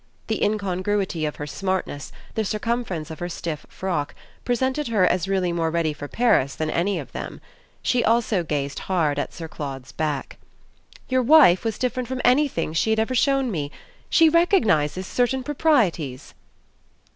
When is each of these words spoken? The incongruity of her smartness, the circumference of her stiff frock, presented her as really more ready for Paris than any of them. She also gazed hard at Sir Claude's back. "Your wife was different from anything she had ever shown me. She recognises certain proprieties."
The 0.25 0.43
incongruity 0.43 1.27
of 1.27 1.35
her 1.35 1.45
smartness, 1.45 2.11
the 2.33 2.43
circumference 2.43 3.11
of 3.11 3.19
her 3.19 3.29
stiff 3.29 3.67
frock, 3.69 4.15
presented 4.43 4.87
her 4.87 5.05
as 5.05 5.27
really 5.27 5.51
more 5.51 5.69
ready 5.69 5.93
for 5.93 6.07
Paris 6.07 6.55
than 6.55 6.71
any 6.71 6.97
of 6.97 7.11
them. 7.11 7.39
She 7.83 8.03
also 8.03 8.43
gazed 8.43 8.79
hard 8.89 9.19
at 9.19 9.31
Sir 9.31 9.47
Claude's 9.47 9.91
back. 9.91 10.37
"Your 11.07 11.21
wife 11.21 11.63
was 11.63 11.77
different 11.77 12.09
from 12.09 12.19
anything 12.25 12.73
she 12.73 12.89
had 12.89 12.97
ever 12.99 13.13
shown 13.13 13.51
me. 13.51 13.71
She 14.09 14.27
recognises 14.27 15.05
certain 15.05 15.43
proprieties." 15.43 16.33